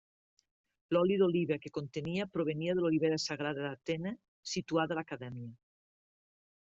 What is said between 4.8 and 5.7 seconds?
a l'Acadèmia.